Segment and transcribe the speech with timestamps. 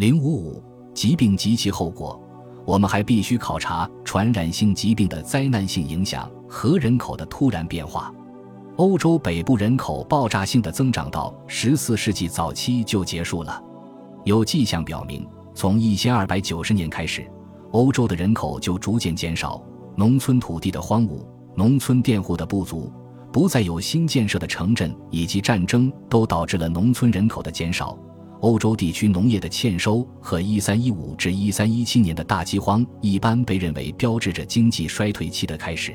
[0.00, 2.18] 零五五疾病及其后果，
[2.64, 8.10] 我们还必须考察传染性疾病的灾难性影响和人口的突然变化。
[8.76, 13.62] 欧洲北部人口爆炸性的增长到十四世纪早期就结束了。
[14.24, 17.30] 有迹象表明，从一千二百九十年开始，
[17.72, 19.62] 欧洲的人口就逐渐减少，
[19.96, 21.22] 农村土地的荒芜、
[21.54, 22.90] 农村佃户的不足、
[23.30, 27.98] 不再有新建设的城镇以及战争，都导致了农村人口的减少。
[28.40, 35.94] 欧洲地区农业的欠收和一三一五至一三一七年的大饥荒，一般被认为标志着经济衰退期的开始。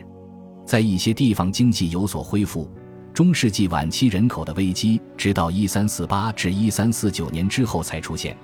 [0.65, 2.69] 在一些地方经济有所恢复，
[3.13, 8.37] 中世纪晚期人口的危机直到一三四八至一三四九年之后才出现。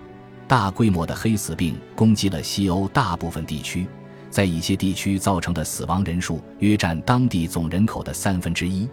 [0.47, 3.85] 大规模的黑死病攻击了西欧大部分地区，
[4.31, 8.89] 在一些地区造成的死亡人数约占当地总人口的三分之一。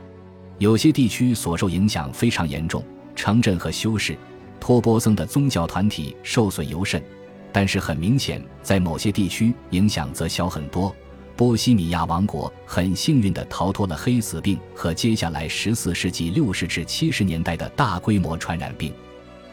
[0.58, 2.84] 有些地区所受影响非常严重，
[3.16, 4.16] 城镇和修士、
[4.60, 7.02] 托波僧的宗教团体受损尤甚。
[7.50, 10.94] 但是很明显，在某些地区影响则小很多。
[11.34, 18.92] 波西米亚王国很幸运地逃脱了黑死病和接下来十四世纪六十至七十年代的大规模传染病。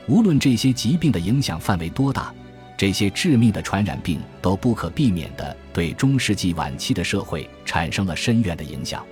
[0.08, 2.34] 无论这些疾病的影响范围多大，
[2.76, 9.06] 这些致命的传染病都不可避免地对中世纪晚期的社会产生了深远的影响。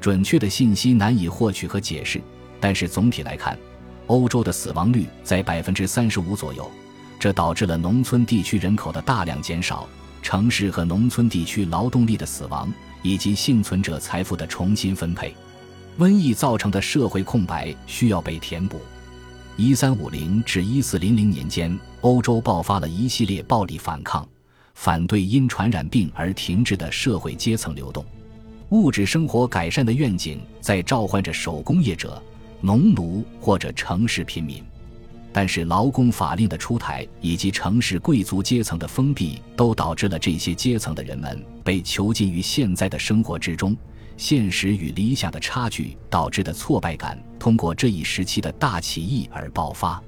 [0.00, 2.20] 准确的信息难以获取和解释，
[2.58, 3.56] 但是总体来看，
[4.06, 6.70] 欧洲的死亡率在百分之三十五左右，
[7.18, 9.86] 这导致了农村地区人口的大量减少。
[10.22, 12.68] 城市和农村地区劳动力的死亡，
[13.00, 15.32] 以及幸存者财富的重新分配，
[15.98, 18.80] 瘟疫造成的社会空白需要被填补。
[19.56, 24.26] 一三五零至一四零零年间，欧洲爆发了一系列暴力反抗，
[24.74, 28.04] 反对因传染病而停滞的社会阶层流动。
[28.70, 32.20] 物质生活改善的愿景在召唤着手工业者、
[32.60, 34.62] 农奴或者城市贫民。
[35.32, 43.76] 但是，劳工法令的出台以及城市贵族阶层的封闭，都导致了这些阶层的人们被囚禁于现在的生活之中。
[44.16, 50.02] 现实与理想的差距导致的挫败感，通过这一时期的大起义而爆发。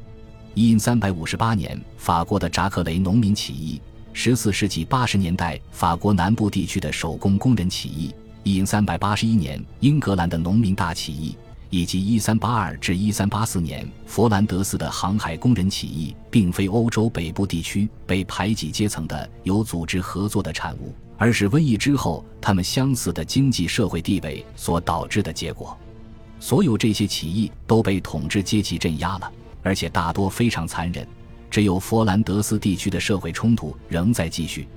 [0.55, 3.79] 因三百五十八年，法国的扎克雷农民起义；
[4.15, 8.11] 十四世纪八十年代，法国南部地区的手工工人起义；
[8.45, 11.37] 因三百八十一年，英格兰的农民大起义。
[11.71, 25.77] 以及1382至1384年佛兰德斯的航海工人起义，并非欧洲北部地区被排挤阶层的有组织合作的产物，而是瘟疫之后他们相似的经济社会地位所导致的结果。
[26.41, 31.07] 所有这些起义都被统治阶级镇压了，而且大多非常残忍。
[31.51, 34.69] 只有佛兰德斯地区的社会冲突仍在继续。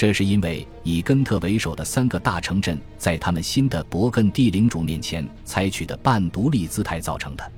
[0.00, 7.52] 这是因为以根特为首的三个大城镇在他们新的勃艮第领主面前采取的半独立姿态造成的。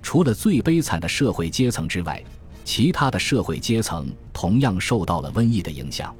[0.00, 2.24] 除了最悲惨的社会阶层之外，
[2.64, 6.16] 其他的社会阶层同样受到了瘟疫的影响。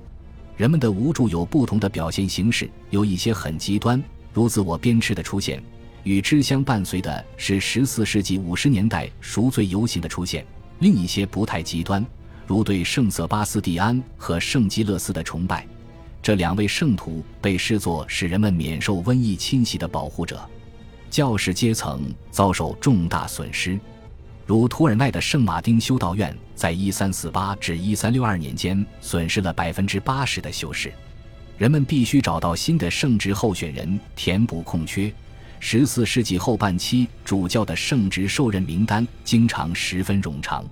[0.59, 3.99] 人们的无助有不同的表现形式，有一些很极端，
[4.35, 5.59] 如自我鞭笞的出现；
[6.03, 10.45] 与之相伴随的是十四世纪五十年代赎罪游行的出现。
[10.81, 12.05] 另一些不太极端。
[12.47, 15.67] 如对圣瑟巴斯蒂安和圣基勒斯的崇拜，
[16.23, 20.41] 这两位圣徒被视作使人们免受瘟疫侵袭的保护者。
[21.11, 23.79] 教士阶层遭受重大损失，
[24.47, 30.93] 如图尔奈的圣马丁修道院在1348至1362年间损失了百分之八十的修士。
[31.59, 35.13] 人们必须找到新的圣职候选人填补空缺。
[35.61, 40.65] 14世纪后半期主教的圣职受任名单经常十分冗长。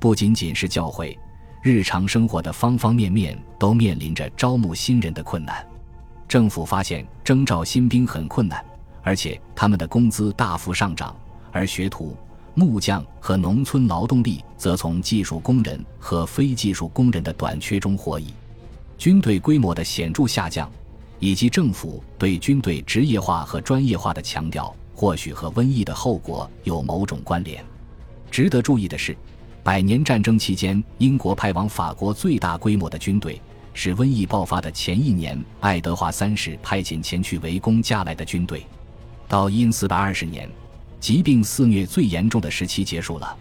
[0.00, 1.16] 不仅仅是教会，
[1.62, 5.62] 日常生活的方方面面都面临着招募新人的困难。
[6.26, 8.64] 政府发现征召新兵很困难，
[9.02, 11.14] 而且他们的工资大幅上涨，
[11.52, 12.16] 而学徒、
[12.54, 18.32] 木匠和农村劳动力则从技术工人和非技术工人的短缺中获益。
[18.96, 20.70] 军队规模的显著下降，
[21.18, 27.62] 以及政府对军队职业化和专业化的强调，或许和瘟疫的后果有某种关联。
[28.30, 29.14] 值得注意的是。
[29.62, 33.40] 百年战争期间，英国派往法国最大规模的军队
[33.74, 38.66] 是瘟疫爆发的前一年，爱德华三世派遣前去围攻加来的军队。
[39.28, 40.48] 到因四百二十年，
[40.98, 43.36] 疾病肆虐最严重的时期结束了。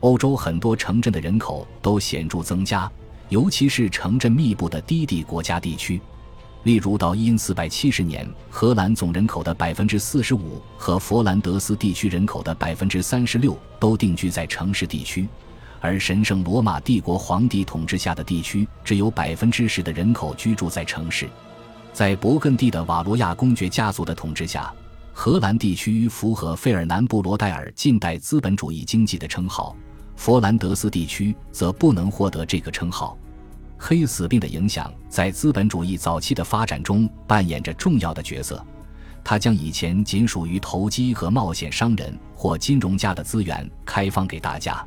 [0.00, 2.90] 欧洲很多城镇的人口都显著增加，
[3.30, 5.98] 尤其是城镇密布的低地国家地区。
[6.64, 15.26] 例如，到因四百七十年，荷兰总人口的百分之四十五和佛兰德斯地区人口的百分之三十六都定居在城市地区。
[15.82, 21.28] 而神圣罗马帝国皇帝统治下的地区，只有百分之十的人口居住在城市。
[21.92, 24.72] 在勃艮第的瓦罗亚公爵家族的统治下，
[25.12, 29.76] 荷兰地区符合费尔南布罗代尔近代资本主义经济的称号。
[30.14, 33.18] 佛兰德斯地区则不能获得这个称号。
[33.76, 38.64] 黑死病的影响在资本主义早期的发展中扮演着重要的角色，
[39.24, 44.86] 它将以前仅属于投机和冒险商人或金融家的资源开放给大家。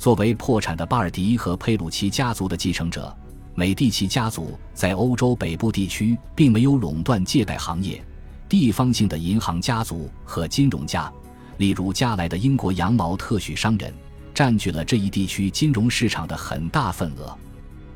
[0.00, 3.14] 作为破产的巴尔迪和佩鲁奇家族的继承者，
[3.54, 8.02] 美第奇家族在欧洲北部地区并没有垄断借贷行业。
[8.48, 11.12] 地方性的银行家族和金融家，
[11.58, 13.92] 例如加来的英国羊毛特许商人，
[14.32, 17.36] 占据了这一地区金融市场的很大份额。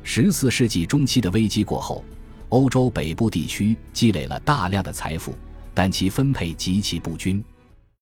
[0.03, 2.05] 十四世纪中期的危机过后，
[2.49, 5.33] 欧洲北部地区积累了大量的财富，
[5.73, 7.43] 但其分配极其不均。